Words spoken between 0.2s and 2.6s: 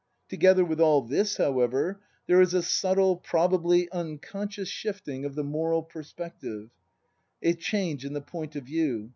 Together with all this, however, there is